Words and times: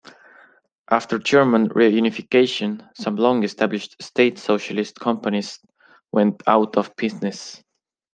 After 0.89 1.19
German 1.19 1.69
reunification 1.69 2.89
some 2.97 3.17
long-established 3.17 4.01
state 4.01 4.39
socialist 4.39 4.99
companies 4.99 5.59
went 6.11 6.41
out 6.47 6.75
of 6.75 6.95
business. 6.95 7.63